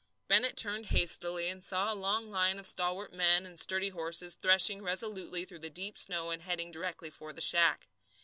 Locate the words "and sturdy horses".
3.45-4.33